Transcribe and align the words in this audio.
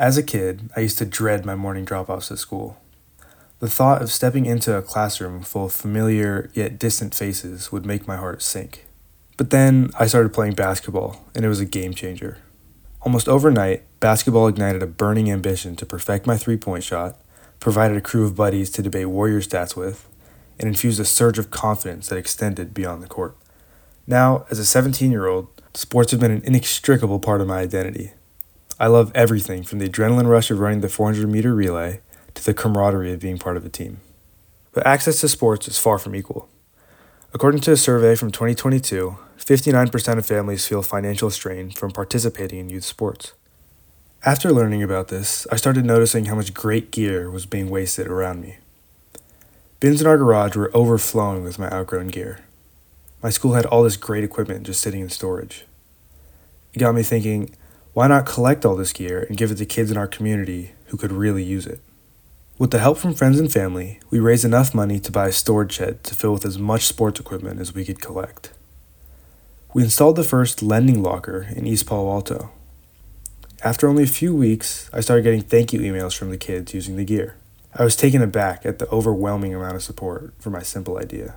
As 0.00 0.16
a 0.16 0.22
kid, 0.22 0.70
I 0.74 0.80
used 0.80 0.96
to 0.96 1.04
dread 1.04 1.44
my 1.44 1.54
morning 1.54 1.84
drop 1.84 2.08
offs 2.08 2.32
at 2.32 2.38
school. 2.38 2.78
The 3.58 3.68
thought 3.68 4.00
of 4.00 4.10
stepping 4.10 4.46
into 4.46 4.74
a 4.74 4.80
classroom 4.80 5.42
full 5.42 5.66
of 5.66 5.74
familiar 5.74 6.50
yet 6.54 6.78
distant 6.78 7.14
faces 7.14 7.70
would 7.70 7.84
make 7.84 8.08
my 8.08 8.16
heart 8.16 8.40
sink. 8.40 8.86
But 9.36 9.50
then 9.50 9.90
I 10.00 10.06
started 10.06 10.32
playing 10.32 10.54
basketball, 10.54 11.28
and 11.34 11.44
it 11.44 11.48
was 11.48 11.60
a 11.60 11.66
game 11.66 11.92
changer. 11.92 12.38
Almost 13.02 13.28
overnight, 13.28 13.82
basketball 14.00 14.48
ignited 14.48 14.82
a 14.82 14.86
burning 14.86 15.30
ambition 15.30 15.76
to 15.76 15.84
perfect 15.84 16.26
my 16.26 16.38
three 16.38 16.56
point 16.56 16.82
shot, 16.82 17.18
provided 17.60 17.98
a 17.98 18.00
crew 18.00 18.24
of 18.24 18.34
buddies 18.34 18.70
to 18.70 18.82
debate 18.82 19.10
Warrior 19.10 19.42
stats 19.42 19.76
with, 19.76 20.08
and 20.58 20.66
infused 20.66 20.98
a 20.98 21.04
surge 21.04 21.38
of 21.38 21.50
confidence 21.50 22.08
that 22.08 22.16
extended 22.16 22.72
beyond 22.72 23.02
the 23.02 23.06
court. 23.06 23.36
Now, 24.06 24.46
as 24.50 24.58
a 24.58 24.64
17 24.64 25.10
year 25.10 25.26
old, 25.26 25.48
sports 25.74 26.12
have 26.12 26.20
been 26.20 26.30
an 26.30 26.42
inextricable 26.42 27.20
part 27.20 27.42
of 27.42 27.48
my 27.48 27.58
identity. 27.58 28.12
I 28.80 28.86
love 28.86 29.12
everything 29.14 29.62
from 29.62 29.78
the 29.78 29.90
adrenaline 29.90 30.26
rush 30.26 30.50
of 30.50 30.58
running 30.58 30.80
the 30.80 30.88
400 30.88 31.28
meter 31.28 31.54
relay 31.54 32.00
to 32.32 32.42
the 32.42 32.54
camaraderie 32.54 33.12
of 33.12 33.20
being 33.20 33.36
part 33.36 33.58
of 33.58 33.66
a 33.66 33.68
team. 33.68 34.00
But 34.72 34.86
access 34.86 35.20
to 35.20 35.28
sports 35.28 35.68
is 35.68 35.78
far 35.78 35.98
from 35.98 36.16
equal. 36.16 36.48
According 37.34 37.60
to 37.62 37.72
a 37.72 37.76
survey 37.76 38.14
from 38.14 38.30
2022, 38.30 39.18
59% 39.36 40.18
of 40.18 40.24
families 40.24 40.66
feel 40.66 40.80
financial 40.80 41.28
strain 41.28 41.70
from 41.70 41.90
participating 41.90 42.58
in 42.58 42.70
youth 42.70 42.84
sports. 42.84 43.34
After 44.24 44.50
learning 44.50 44.82
about 44.82 45.08
this, 45.08 45.46
I 45.52 45.56
started 45.56 45.84
noticing 45.84 46.24
how 46.24 46.34
much 46.34 46.54
great 46.54 46.90
gear 46.90 47.30
was 47.30 47.44
being 47.44 47.68
wasted 47.68 48.06
around 48.06 48.40
me. 48.40 48.56
Bins 49.78 50.00
in 50.00 50.06
our 50.06 50.16
garage 50.16 50.56
were 50.56 50.70
overflowing 50.72 51.44
with 51.44 51.58
my 51.58 51.70
outgrown 51.70 52.08
gear. 52.08 52.40
My 53.22 53.28
school 53.28 53.52
had 53.52 53.66
all 53.66 53.82
this 53.82 53.98
great 53.98 54.24
equipment 54.24 54.64
just 54.64 54.80
sitting 54.80 55.02
in 55.02 55.10
storage. 55.10 55.66
It 56.72 56.78
got 56.78 56.94
me 56.94 57.02
thinking, 57.02 57.54
why 57.92 58.06
not 58.06 58.26
collect 58.26 58.64
all 58.64 58.76
this 58.76 58.92
gear 58.92 59.26
and 59.28 59.36
give 59.36 59.50
it 59.50 59.56
to 59.56 59.66
kids 59.66 59.90
in 59.90 59.96
our 59.96 60.06
community 60.06 60.72
who 60.86 60.96
could 60.96 61.10
really 61.10 61.42
use 61.42 61.66
it? 61.66 61.80
With 62.56 62.70
the 62.70 62.78
help 62.78 62.98
from 62.98 63.14
friends 63.14 63.40
and 63.40 63.50
family, 63.50 64.00
we 64.10 64.20
raised 64.20 64.44
enough 64.44 64.74
money 64.74 65.00
to 65.00 65.10
buy 65.10 65.28
a 65.28 65.32
storage 65.32 65.72
shed 65.72 66.04
to 66.04 66.14
fill 66.14 66.34
with 66.34 66.44
as 66.44 66.58
much 66.58 66.86
sports 66.86 67.18
equipment 67.18 67.58
as 67.58 67.74
we 67.74 67.84
could 67.84 68.00
collect. 68.00 68.50
We 69.72 69.82
installed 69.82 70.16
the 70.16 70.24
first 70.24 70.62
lending 70.62 71.02
locker 71.02 71.48
in 71.56 71.66
East 71.66 71.86
Palo 71.86 72.10
Alto. 72.12 72.50
After 73.64 73.88
only 73.88 74.04
a 74.04 74.08
few 74.08 74.34
weeks, 74.34 74.88
I 74.92 75.00
started 75.00 75.22
getting 75.22 75.42
thank 75.42 75.72
you 75.72 75.80
emails 75.80 76.16
from 76.16 76.30
the 76.30 76.36
kids 76.36 76.74
using 76.74 76.96
the 76.96 77.04
gear. 77.04 77.36
I 77.74 77.84
was 77.84 77.96
taken 77.96 78.22
aback 78.22 78.64
at 78.64 78.78
the 78.78 78.88
overwhelming 78.90 79.54
amount 79.54 79.76
of 79.76 79.82
support 79.82 80.34
for 80.38 80.50
my 80.50 80.62
simple 80.62 80.98
idea. 80.98 81.36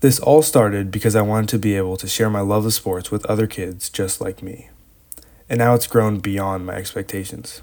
This 0.00 0.20
all 0.20 0.42
started 0.42 0.90
because 0.90 1.16
I 1.16 1.22
wanted 1.22 1.48
to 1.50 1.58
be 1.58 1.76
able 1.76 1.96
to 1.96 2.08
share 2.08 2.30
my 2.30 2.40
love 2.40 2.66
of 2.66 2.74
sports 2.74 3.10
with 3.10 3.26
other 3.26 3.46
kids 3.46 3.90
just 3.90 4.20
like 4.20 4.42
me. 4.42 4.68
And 5.48 5.58
now 5.58 5.74
it's 5.74 5.86
grown 5.86 6.20
beyond 6.20 6.66
my 6.66 6.74
expectations. 6.74 7.62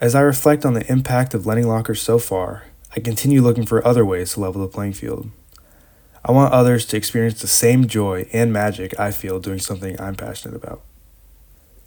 As 0.00 0.14
I 0.14 0.20
reflect 0.20 0.66
on 0.66 0.74
the 0.74 0.90
impact 0.90 1.34
of 1.34 1.46
lending 1.46 1.68
lockers 1.68 2.02
so 2.02 2.18
far, 2.18 2.64
I 2.96 3.00
continue 3.00 3.42
looking 3.42 3.66
for 3.66 3.84
other 3.86 4.04
ways 4.04 4.32
to 4.32 4.40
level 4.40 4.62
the 4.62 4.68
playing 4.68 4.92
field. 4.92 5.30
I 6.24 6.32
want 6.32 6.52
others 6.52 6.86
to 6.86 6.96
experience 6.96 7.40
the 7.40 7.46
same 7.46 7.86
joy 7.86 8.28
and 8.32 8.52
magic 8.52 8.98
I 8.98 9.10
feel 9.10 9.40
doing 9.40 9.58
something 9.58 10.00
I'm 10.00 10.14
passionate 10.14 10.56
about. 10.56 10.82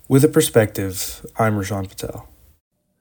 With 0.07 0.23
a 0.23 0.29
perspective, 0.29 1.25
I'm 1.37 1.55
Rishan 1.55 1.89
Patel. 1.89 2.27